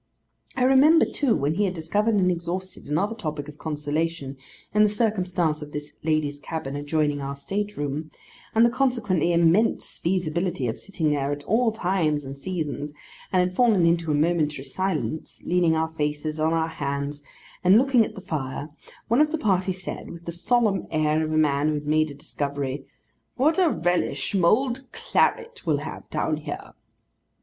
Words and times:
I 0.57 0.63
remember, 0.63 1.05
too, 1.05 1.35
when 1.35 1.55
we 1.57 1.65
had 1.65 1.75
discovered 1.75 2.15
and 2.15 2.31
exhausted 2.31 2.87
another 2.87 3.13
topic 3.13 3.47
of 3.47 3.59
consolation 3.59 4.35
in 4.73 4.81
the 4.81 4.89
circumstance 4.89 5.61
of 5.61 5.73
this 5.73 5.93
ladies' 6.03 6.39
cabin 6.39 6.75
adjoining 6.75 7.21
our 7.21 7.35
state 7.35 7.77
room, 7.77 8.09
and 8.55 8.65
the 8.65 8.71
consequently 8.71 9.31
immense 9.31 9.99
feasibility 9.99 10.65
of 10.65 10.79
sitting 10.79 11.11
there 11.11 11.31
at 11.31 11.43
all 11.43 11.71
times 11.71 12.25
and 12.25 12.35
seasons, 12.35 12.95
and 13.31 13.41
had 13.41 13.55
fallen 13.55 13.85
into 13.85 14.09
a 14.09 14.15
momentary 14.15 14.63
silence, 14.63 15.43
leaning 15.45 15.75
our 15.75 15.89
faces 15.89 16.39
on 16.39 16.51
our 16.51 16.67
hands 16.67 17.21
and 17.63 17.77
looking 17.77 18.03
at 18.03 18.15
the 18.15 18.21
fire, 18.21 18.69
one 19.07 19.21
of 19.21 19.29
our 19.31 19.37
party 19.37 19.71
said, 19.71 20.09
with 20.09 20.25
the 20.25 20.31
solemn 20.31 20.87
air 20.89 21.23
of 21.23 21.31
a 21.31 21.37
man 21.37 21.67
who 21.67 21.75
had 21.75 21.85
made 21.85 22.09
a 22.09 22.15
discovery, 22.15 22.87
'What 23.35 23.59
a 23.59 23.69
relish 23.69 24.33
mulled 24.33 24.91
claret 24.91 25.63
will 25.67 25.77
have 25.77 26.09
down 26.09 26.37
here! 26.37 26.73